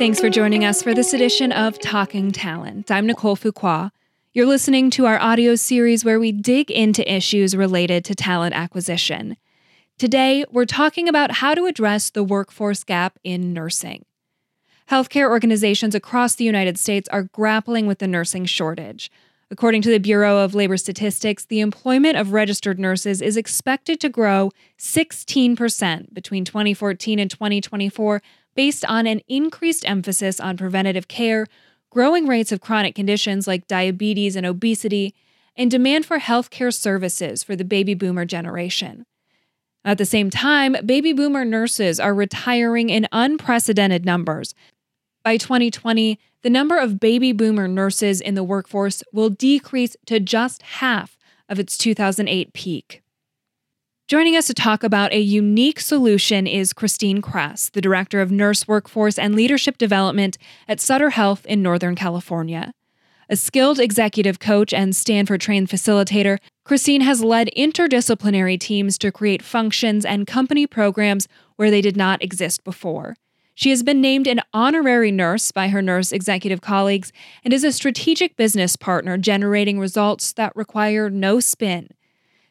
[0.00, 2.90] Thanks for joining us for this edition of Talking Talent.
[2.90, 3.90] I'm Nicole Fuqua.
[4.32, 9.36] You're listening to our audio series where we dig into issues related to talent acquisition.
[9.98, 14.06] Today, we're talking about how to address the workforce gap in nursing.
[14.90, 19.10] Healthcare organizations across the United States are grappling with the nursing shortage.
[19.50, 24.08] According to the Bureau of Labor Statistics, the employment of registered nurses is expected to
[24.08, 28.22] grow 16% between 2014 and 2024
[28.54, 31.46] based on an increased emphasis on preventative care,
[31.90, 35.14] growing rates of chronic conditions like diabetes and obesity,
[35.56, 39.04] and demand for healthcare services for the baby boomer generation.
[39.84, 44.54] At the same time, baby boomer nurses are retiring in unprecedented numbers.
[45.24, 50.62] By 2020, the number of baby boomer nurses in the workforce will decrease to just
[50.62, 53.02] half of its 2008 peak.
[54.10, 58.66] Joining us to talk about a unique solution is Christine Kress, the Director of Nurse
[58.66, 60.36] Workforce and Leadership Development
[60.66, 62.72] at Sutter Health in Northern California.
[63.28, 69.42] A skilled executive coach and Stanford trained facilitator, Christine has led interdisciplinary teams to create
[69.42, 73.14] functions and company programs where they did not exist before.
[73.54, 77.12] She has been named an honorary nurse by her nurse executive colleagues
[77.44, 81.90] and is a strategic business partner generating results that require no spin.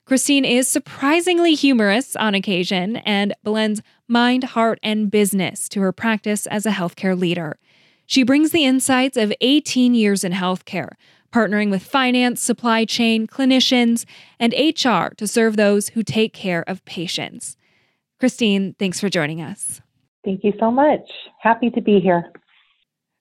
[0.09, 6.47] Christine is surprisingly humorous on occasion and blends mind, heart, and business to her practice
[6.47, 7.59] as a healthcare leader.
[8.07, 10.93] She brings the insights of 18 years in healthcare,
[11.31, 14.05] partnering with finance, supply chain, clinicians,
[14.39, 17.55] and HR to serve those who take care of patients.
[18.19, 19.79] Christine, thanks for joining us.
[20.25, 21.07] Thank you so much.
[21.39, 22.33] Happy to be here.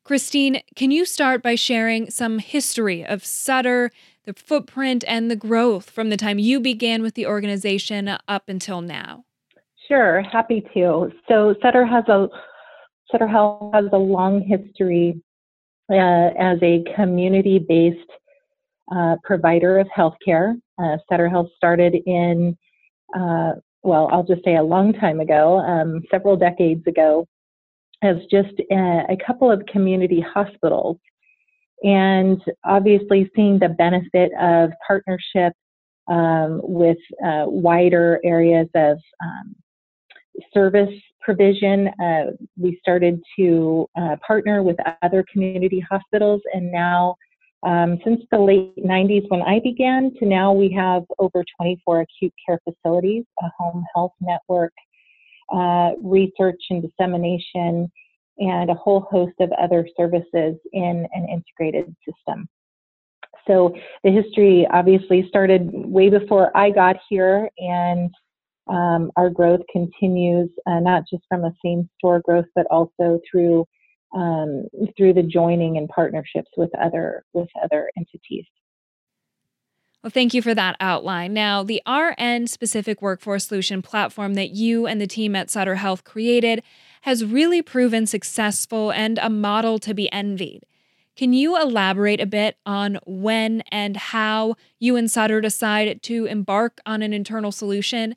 [0.05, 3.91] Christine, can you start by sharing some history of Sutter,
[4.29, 8.83] the footprint and the growth from the time you began with the organization up until
[8.83, 9.25] now?
[9.89, 11.11] Sure, happy to.
[11.27, 12.29] So Sutter has a
[13.11, 15.19] Sutter Health has a long history
[15.91, 18.11] uh, as a community-based
[18.95, 20.61] uh, provider of healthcare.
[20.79, 22.55] Uh, Sutter Health started in,
[23.17, 23.53] uh,
[23.83, 27.27] well, I'll just say a long time ago, um, several decades ago,
[28.03, 30.99] as just a, a couple of community hospitals
[31.83, 35.53] and obviously seeing the benefit of partnership
[36.09, 39.55] um, with uh, wider areas of um,
[40.53, 41.89] service provision.
[42.03, 47.15] Uh, we started to uh, partner with other community hospitals, and now,
[47.65, 52.33] um, since the late 90s when I began, to now we have over 24 acute
[52.47, 54.73] care facilities, a home health network,
[55.53, 57.91] uh, research and dissemination,
[58.39, 62.49] and a whole host of other services in an integrated system.
[63.47, 68.11] So the history obviously started way before I got here, and
[68.69, 73.67] um, our growth continues uh, not just from a same store growth, but also through
[74.15, 74.67] um,
[74.97, 78.45] through the joining and partnerships with other with other entities.
[80.03, 81.33] Well, thank you for that outline.
[81.33, 86.05] Now, the RN specific workforce solution platform that you and the team at Sutter Health
[86.05, 86.63] created
[87.03, 90.65] has really proven successful and a model to be envied.
[91.17, 96.81] Can you elaborate a bit on when and how you and Sutter decided to embark
[96.87, 98.15] on an internal solution?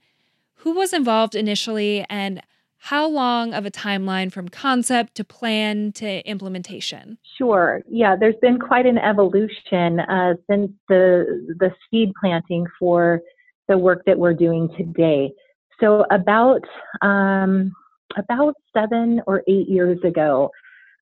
[0.57, 2.43] Who was involved initially, and
[2.77, 7.17] how long of a timeline from concept to plan to implementation?
[7.37, 7.81] Sure.
[7.89, 13.21] Yeah, there's been quite an evolution uh, since the the seed planting for
[13.67, 15.31] the work that we're doing today.
[15.79, 16.61] So about
[17.01, 17.71] um,
[18.17, 20.49] about seven or eight years ago,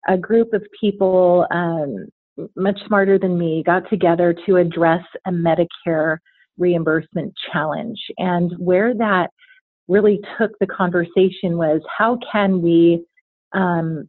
[0.07, 2.07] a group of people um,
[2.55, 6.17] much smarter than me got together to address a Medicare
[6.57, 7.99] reimbursement challenge.
[8.17, 9.29] And where that
[9.87, 13.03] really took the conversation was how can we
[13.53, 14.07] um,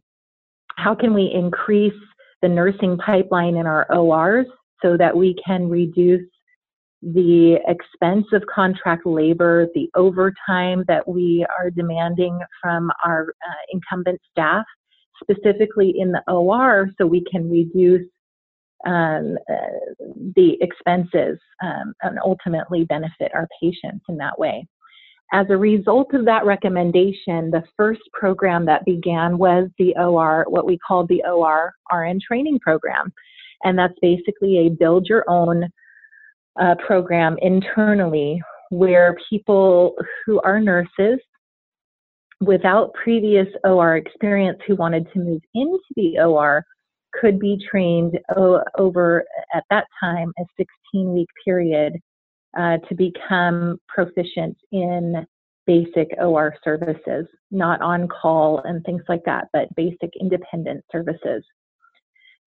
[0.77, 1.93] how can we increase
[2.41, 4.47] the nursing pipeline in our ORs
[4.81, 6.27] so that we can reduce
[7.01, 14.19] the expense of contract labor, the overtime that we are demanding from our uh, incumbent
[14.31, 14.65] staff,
[15.21, 18.07] specifically in the OR, so we can reduce
[18.85, 20.05] um, uh,
[20.35, 24.65] the expenses um, and ultimately benefit our patients in that way.
[25.33, 30.65] As a result of that recommendation, the first program that began was the OR, what
[30.65, 33.13] we call the OR RN training program.
[33.63, 35.69] And that's basically a build your own
[36.59, 39.95] uh, program internally where people
[40.25, 41.19] who are nurses
[42.39, 46.65] without previous OR experience who wanted to move into the OR
[47.13, 51.97] could be trained o- over, at that time, a 16 week period
[52.57, 55.25] uh, to become proficient in
[55.67, 61.43] basic OR services, not on call and things like that, but basic independent services.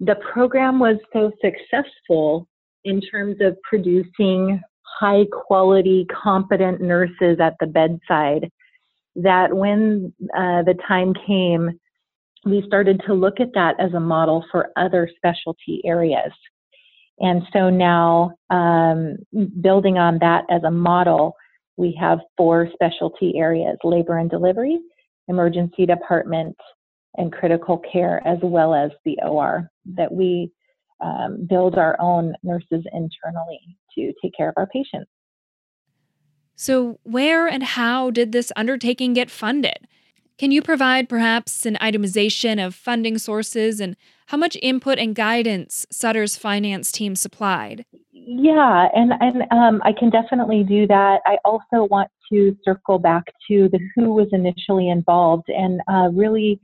[0.00, 2.48] The program was so successful
[2.84, 4.60] in terms of producing
[5.00, 8.50] high quality, competent nurses at the bedside
[9.16, 11.78] that when uh, the time came,
[12.44, 16.32] we started to look at that as a model for other specialty areas.
[17.20, 19.16] And so now, um,
[19.60, 21.36] building on that as a model,
[21.76, 24.78] we have four specialty areas labor and delivery,
[25.28, 26.56] emergency department,
[27.16, 30.50] and critical care, as well as the OR, that we
[31.00, 33.60] um, build our own nurses internally
[33.96, 35.10] to take care of our patients.
[36.56, 39.88] So, where and how did this undertaking get funded?
[40.38, 43.96] Can you provide perhaps an itemization of funding sources and
[44.26, 47.84] how much input and guidance Sutter's finance team supplied?
[48.10, 51.20] Yeah, and, and um, I can definitely do that.
[51.26, 56.60] I also want to circle back to the who was initially involved and uh, really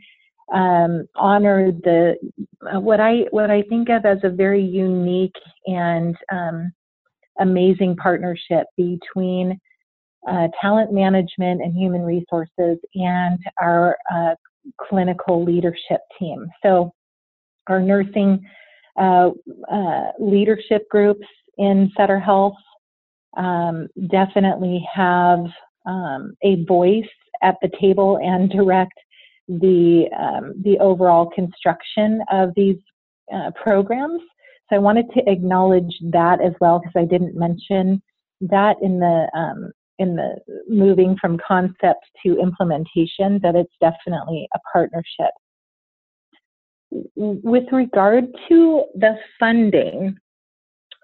[0.53, 2.17] um, honor the
[2.81, 5.37] what I what I think of as a very unique
[5.67, 6.73] and um,
[7.39, 9.59] amazing partnership between
[10.29, 14.35] uh, talent management and human resources and our uh,
[14.89, 16.49] clinical leadership team.
[16.63, 16.93] So,
[17.69, 18.45] our nursing
[18.99, 19.31] uh,
[19.73, 21.27] uh leadership groups
[21.59, 22.57] in Sutter Health
[23.37, 25.47] um, definitely have
[25.87, 27.05] um, a voice
[27.43, 28.93] at the table and direct
[29.59, 32.79] the um, the overall construction of these
[33.35, 34.21] uh, programs.
[34.69, 38.01] So I wanted to acknowledge that as well because I didn't mention
[38.43, 40.37] that in the um, in the
[40.69, 45.31] moving from concept to implementation that it's definitely a partnership.
[47.17, 50.17] With regard to the funding,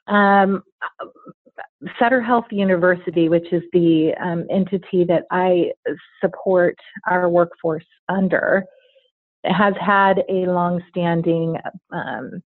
[0.07, 0.63] um,
[1.99, 5.73] Sutter Health University, which is the um, entity that I
[6.23, 6.77] support
[7.07, 8.65] our workforce under,
[9.45, 11.57] has had a long-standing
[11.93, 12.43] um,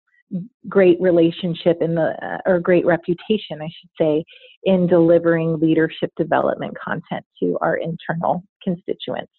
[0.68, 4.24] great relationship in the uh, or great reputation, I should say,
[4.64, 9.31] in delivering leadership development content to our internal constituents.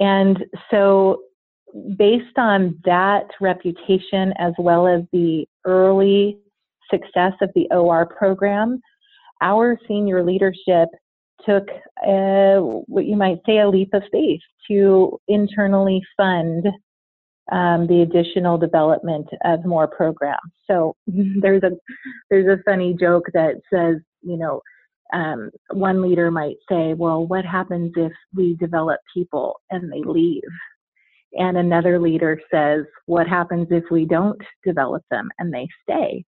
[0.00, 1.22] And so,
[1.96, 6.38] based on that reputation, as well as the early
[6.90, 8.80] success of the OR program,
[9.40, 10.88] our senior leadership
[11.46, 11.68] took
[12.06, 16.66] a, what you might say a leap of faith to internally fund
[17.52, 20.38] um, the additional development of more programs.
[20.66, 21.72] So there's a
[22.30, 24.60] there's a funny joke that says, you know,
[25.12, 30.42] um, one leader might say, well, what happens if we develop people and they leave?
[31.34, 36.24] And another leader says, what happens if we don't develop them and they stay?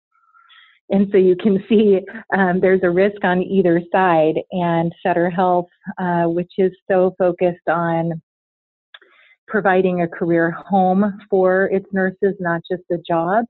[0.90, 2.00] And so you can see
[2.36, 4.34] um, there's a risk on either side.
[4.52, 5.68] And Sutter Health,
[5.98, 8.22] uh, which is so focused on
[9.48, 13.44] providing a career home for its nurses, not just a job.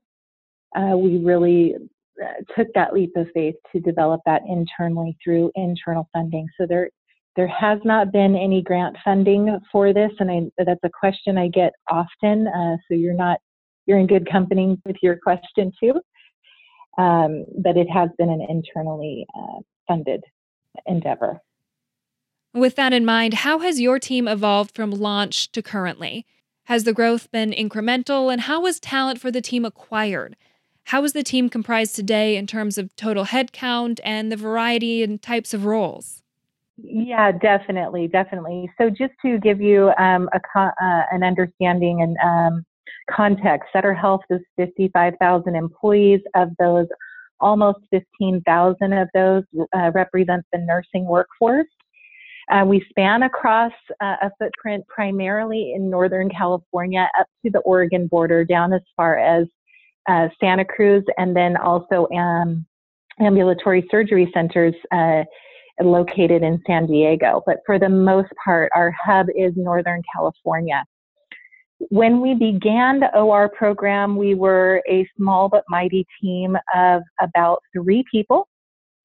[0.75, 1.75] Uh, we really
[2.23, 6.47] uh, took that leap of faith to develop that internally through internal funding.
[6.59, 6.89] So there,
[7.35, 11.47] there has not been any grant funding for this, and I, that's a question I
[11.47, 12.47] get often.
[12.47, 13.39] Uh, so you're not,
[13.85, 15.99] you're in good company with your question too.
[16.97, 20.23] Um, but it has been an internally uh, funded
[20.85, 21.41] endeavor.
[22.53, 26.25] With that in mind, how has your team evolved from launch to currently?
[26.65, 30.35] Has the growth been incremental, and how was talent for the team acquired?
[30.85, 35.21] How is the team comprised today in terms of total headcount and the variety and
[35.21, 36.23] types of roles?
[36.77, 38.71] Yeah, definitely, definitely.
[38.77, 42.65] So, just to give you um, a, uh, an understanding and um,
[43.09, 46.21] context, Sutter Health is 55,000 employees.
[46.35, 46.87] Of those,
[47.39, 49.43] almost 15,000 of those
[49.75, 51.67] uh, represent the nursing workforce.
[52.51, 58.07] Uh, we span across uh, a footprint primarily in Northern California up to the Oregon
[58.07, 59.47] border, down as far as
[60.09, 62.65] uh, Santa Cruz, and then also um,
[63.19, 65.23] ambulatory surgery centers uh,
[65.81, 67.41] located in San Diego.
[67.45, 70.83] But for the most part, our hub is Northern California.
[71.79, 77.61] When we began the OR program, we were a small but mighty team of about
[77.73, 78.47] three people,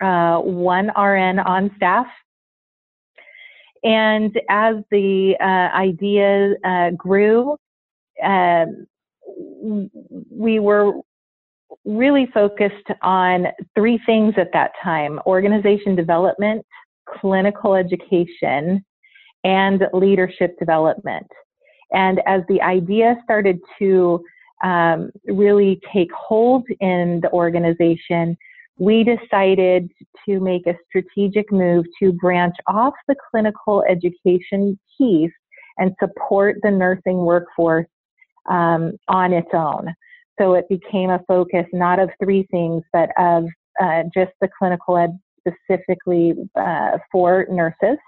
[0.02, 2.06] uh, one RN on staff,
[3.84, 7.56] and as the uh, idea uh, grew,
[8.22, 8.86] um,
[10.30, 10.92] we were
[11.84, 16.64] really focused on three things at that time organization development,
[17.08, 18.84] clinical education,
[19.42, 21.26] and leadership development.
[21.92, 24.24] And as the idea started to
[24.62, 28.36] um, really take hold in the organization,
[28.78, 29.90] we decided
[30.26, 35.32] to make a strategic move to branch off the clinical education piece
[35.78, 37.86] and support the nursing workforce
[38.48, 39.94] um, on its own.
[40.40, 43.44] So it became a focus not of three things, but of
[43.80, 47.98] uh, just the clinical ed specifically uh, for nurses.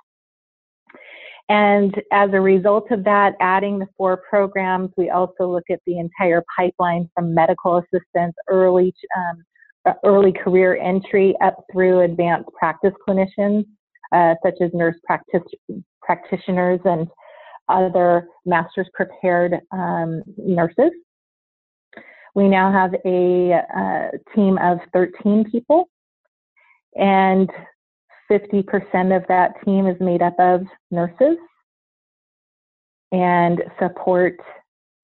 [1.49, 5.99] And as a result of that, adding the four programs, we also look at the
[5.99, 9.45] entire pipeline from medical assistants, early um,
[9.87, 13.67] uh, early career entry up through advanced practice clinicians,
[14.13, 15.43] uh, such as nurse practic-
[16.01, 17.07] practitioners and
[17.69, 20.91] other master's prepared um, nurses.
[22.35, 25.91] We now have a uh, team of 13 people,
[26.95, 27.51] and
[28.31, 31.37] 50% of that team is made up of nurses
[33.13, 34.37] and support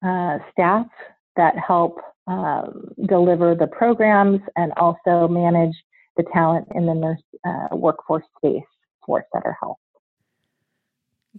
[0.03, 0.87] uh, staff
[1.35, 5.75] that help um, deliver the programs and also manage
[6.17, 8.63] the talent in the nurse uh, workforce space
[9.05, 9.77] for Sutter Health.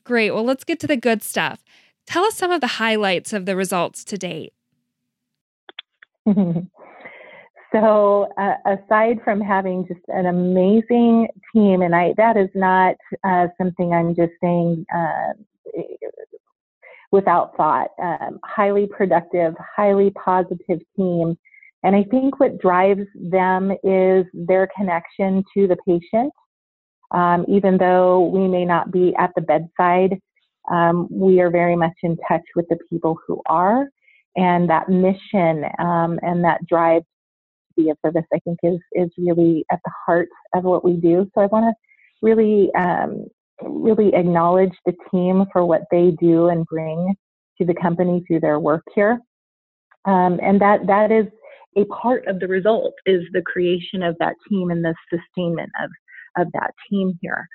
[0.04, 0.30] Great.
[0.30, 1.62] Well, let's get to the good stuff.
[2.06, 4.52] Tell us some of the highlights of the results to date.
[7.72, 13.46] so, uh, aside from having just an amazing team, and I that is not uh,
[13.58, 15.32] something I'm just saying uh,
[17.12, 17.88] without thought.
[18.02, 21.38] Um, highly productive, highly positive team.
[21.84, 26.32] And I think what drives them is their connection to the patient.
[27.10, 30.18] Um, even though we may not be at the bedside,
[30.70, 33.88] um, we are very much in touch with the people who are.
[34.36, 37.02] And that mission um, and that drive
[37.76, 41.28] be of service, I think, is, is really at the heart of what we do.
[41.34, 41.74] So I want to
[42.22, 43.26] really um,
[43.62, 47.14] really acknowledge the team for what they do and bring
[47.58, 49.20] to the company through their work here.
[50.04, 51.26] Um, and that that is
[51.76, 55.90] a part of the result is the creation of that team and the sustainment of,
[56.42, 57.46] of that team here.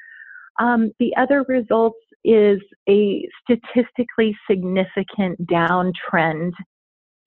[0.60, 2.60] Um, the other results is
[2.90, 6.54] a statistically significant downtrend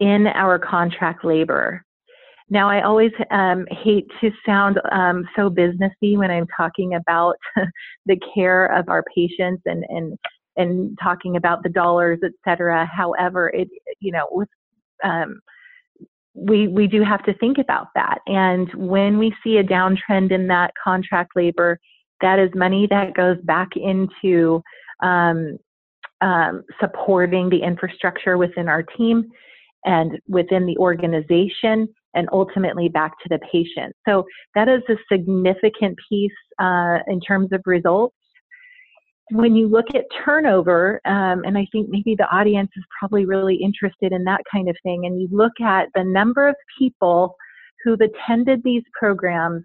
[0.00, 1.84] in our contract labor.
[2.52, 7.36] Now, I always um, hate to sound um, so businessy when I'm talking about
[8.06, 10.18] the care of our patients and, and
[10.56, 12.84] and talking about the dollars, et cetera.
[12.92, 13.68] However, it
[14.00, 14.48] you know with
[15.04, 15.40] um,
[16.34, 18.18] we we do have to think about that.
[18.26, 21.78] And when we see a downtrend in that contract labor,
[22.20, 24.60] that is money that goes back into
[25.04, 25.56] um,
[26.20, 29.24] um, supporting the infrastructure within our team
[29.84, 33.94] and within the organization and ultimately back to the patient.
[34.06, 34.24] So
[34.54, 38.16] that is a significant piece uh, in terms of results.
[39.32, 43.54] When you look at turnover, um, and I think maybe the audience is probably really
[43.54, 47.36] interested in that kind of thing, and you look at the number of people
[47.84, 49.62] who've attended these programs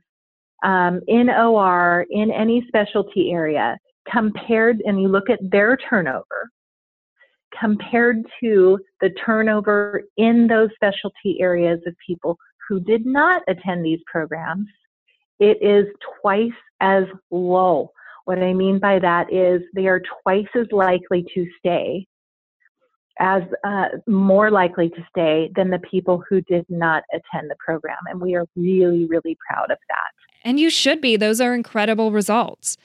[0.64, 3.78] um, in OR, in any specialty area,
[4.12, 6.50] compared, and you look at their turnover,
[7.60, 12.38] compared to the turnover in those specialty areas of people
[12.68, 14.68] who did not attend these programs,
[15.40, 15.86] it is
[16.22, 17.92] twice as low.
[18.26, 22.08] What I mean by that is they are twice as likely to stay,
[23.20, 27.98] as uh, more likely to stay than the people who did not attend the program.
[28.10, 30.12] And we are really, really proud of that.
[30.44, 31.18] And you should be.
[31.18, 32.78] Those are incredible results.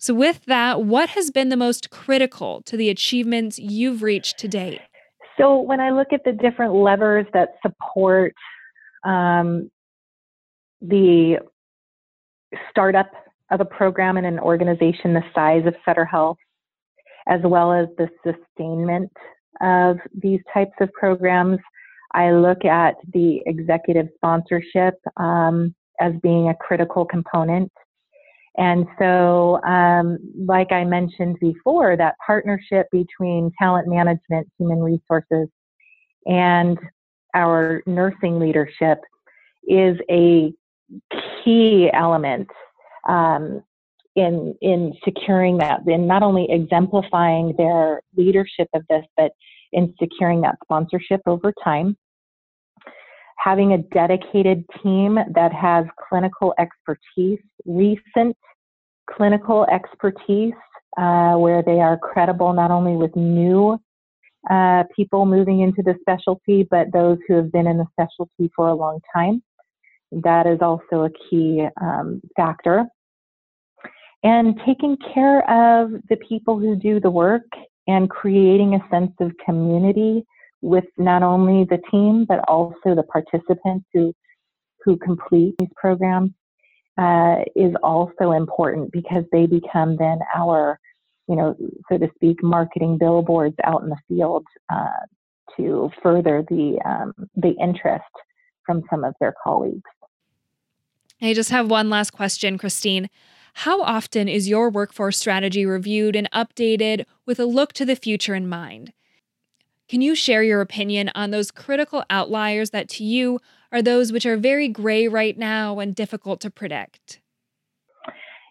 [0.00, 4.48] So, with that, what has been the most critical to the achievements you've reached to
[4.48, 4.80] date?
[5.36, 8.32] So, when I look at the different levers that support
[9.04, 9.70] um,
[10.80, 11.36] the
[12.70, 13.10] startup
[13.50, 16.38] of a program in an organization the size of Sutter Health,
[17.28, 19.12] as well as the sustainment
[19.60, 21.58] of these types of programs,
[22.14, 27.70] I look at the executive sponsorship um, as being a critical component
[28.56, 35.48] and so, um, like I mentioned before, that partnership between talent management, human resources,
[36.26, 36.78] and
[37.34, 38.98] our nursing leadership
[39.68, 40.52] is a
[41.44, 42.48] key element
[43.08, 43.62] um,
[44.16, 49.30] in in securing that, in not only exemplifying their leadership of this, but
[49.72, 51.96] in securing that sponsorship over time
[53.42, 58.36] having a dedicated team that has clinical expertise, recent
[59.08, 60.52] clinical expertise,
[60.98, 63.78] uh, where they are credible not only with new
[64.50, 68.68] uh, people moving into the specialty, but those who have been in the specialty for
[68.68, 69.42] a long time.
[70.12, 72.84] That is also a key um, factor.
[74.22, 77.46] And taking care of the people who do the work
[77.86, 80.26] and creating a sense of community
[80.62, 84.14] with not only the team, but also the participants who
[84.84, 86.30] who complete these programs
[86.98, 90.78] uh, is also important because they become then our,
[91.28, 91.54] you know,
[91.90, 94.86] so to speak, marketing billboards out in the field uh,
[95.56, 98.04] to further the um, the interest
[98.64, 99.82] from some of their colleagues.
[101.22, 103.10] I just have one last question, Christine.
[103.54, 108.34] How often is your workforce strategy reviewed and updated with a look to the future
[108.34, 108.92] in mind?
[109.90, 113.40] Can you share your opinion on those critical outliers that to you
[113.72, 117.18] are those which are very gray right now and difficult to predict?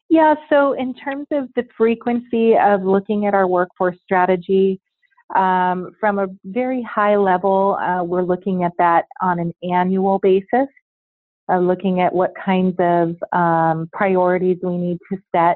[0.09, 4.81] Yeah, so in terms of the frequency of looking at our workforce strategy,
[5.33, 10.67] um, from a very high level, uh, we're looking at that on an annual basis,
[11.49, 15.55] uh, looking at what kinds of um, priorities we need to set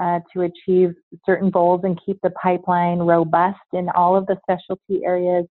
[0.00, 0.94] uh, to achieve
[1.26, 5.46] certain goals and keep the pipeline robust in all of the specialty areas,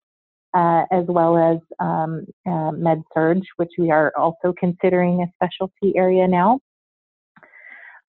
[0.53, 5.95] uh, as well as um, uh, med surg, which we are also considering a specialty
[5.95, 6.59] area now.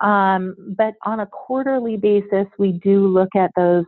[0.01, 3.85] Um, but on a quarterly basis, we do look at those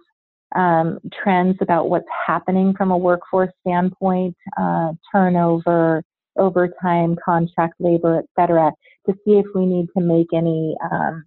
[0.54, 6.02] um, trends about what's happening from a workforce standpoint, uh, turnover,
[6.36, 8.70] overtime, contract labor, et cetera,
[9.06, 11.24] to see if we need to make any um,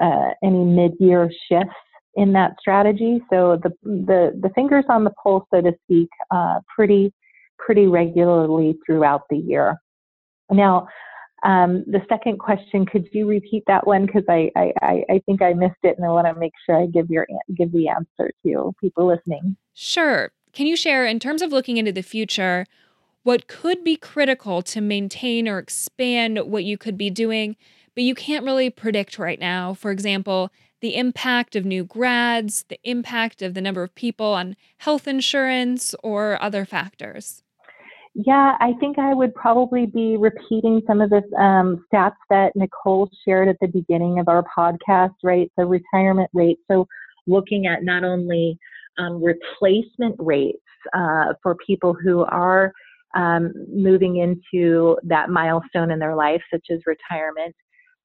[0.00, 1.74] uh, any mid-year shifts
[2.14, 3.20] in that strategy.
[3.30, 7.12] So the the the fingers on the pulse, so to speak, uh, pretty
[7.58, 9.76] pretty regularly throughout the year.
[10.50, 10.88] Now,
[11.44, 14.06] um, the second question, could you repeat that one?
[14.06, 16.86] Because I, I, I think I missed it and I want to make sure I
[16.86, 17.26] give your
[17.56, 19.56] give the answer to people listening.
[19.74, 20.32] Sure.
[20.52, 22.66] Can you share, in terms of looking into the future,
[23.22, 27.56] what could be critical to maintain or expand what you could be doing,
[27.94, 29.74] but you can't really predict right now?
[29.74, 34.56] For example, the impact of new grads, the impact of the number of people on
[34.78, 37.42] health insurance, or other factors?
[38.14, 43.08] Yeah, I think I would probably be repeating some of the um, stats that Nicole
[43.24, 45.50] shared at the beginning of our podcast, right?
[45.56, 46.58] The retirement rate.
[46.70, 46.86] So,
[47.26, 48.58] looking at not only
[48.98, 50.58] um, replacement rates
[50.94, 52.72] uh, for people who are
[53.14, 57.54] um, moving into that milestone in their life, such as retirement,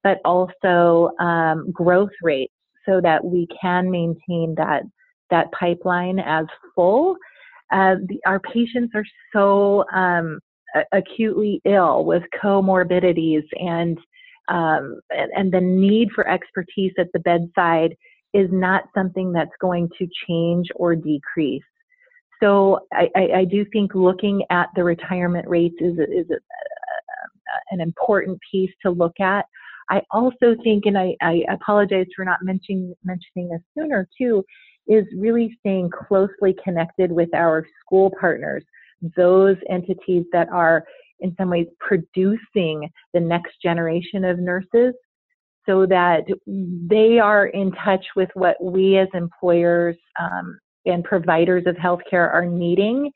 [0.03, 2.53] but also um, growth rates
[2.85, 4.83] so that we can maintain that
[5.29, 7.15] that pipeline as full
[7.73, 10.39] uh, the, our patients are so um,
[10.91, 13.97] acutely ill with comorbidities and,
[14.47, 17.95] um, and, the need for expertise at the bedside
[18.33, 21.63] is not something that's going to change or decrease.
[22.41, 26.39] So I, I, I do think looking at the retirement rates is, is a, a,
[27.71, 29.45] an important piece to look at.
[29.89, 34.43] I also think, and I, I apologize for not mentioning mentioning this sooner too,
[34.87, 38.63] is really staying closely connected with our school partners,
[39.15, 40.83] those entities that are
[41.19, 44.93] in some ways producing the next generation of nurses
[45.65, 51.75] so that they are in touch with what we as employers um, and providers of
[51.75, 53.09] healthcare are needing.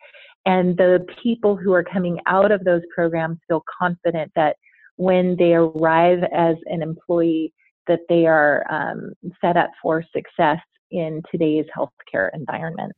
[0.46, 4.56] And the people who are coming out of those programs feel confident that
[4.98, 7.54] when they arrive as an employee,
[7.88, 10.60] that they are um, set up for success
[10.92, 12.96] in today's healthcare environment.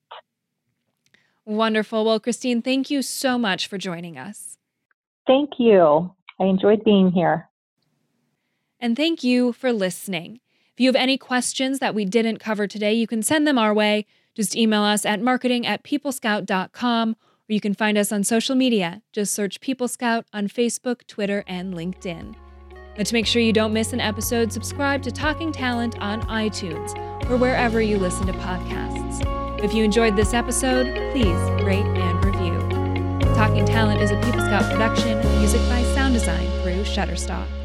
[1.45, 2.05] Wonderful.
[2.05, 4.57] Well, Christine, thank you so much for joining us.
[5.27, 6.13] Thank you.
[6.39, 7.49] I enjoyed being here.
[8.79, 10.39] And thank you for listening.
[10.73, 13.73] If you have any questions that we didn't cover today, you can send them our
[13.73, 14.05] way.
[14.35, 17.15] Just email us at marketing at peoplescout.com
[17.49, 19.01] or you can find us on social media.
[19.11, 22.35] Just search PeopleScout on Facebook, Twitter, and LinkedIn.
[22.95, 26.93] And to make sure you don't miss an episode, subscribe to Talking Talent on iTunes
[27.29, 29.25] or wherever you listen to podcasts.
[29.63, 32.59] If you enjoyed this episode, please rate and review.
[33.35, 37.58] Talking Talent is a PeopleScout production, music by Sound Design through Shutterstock.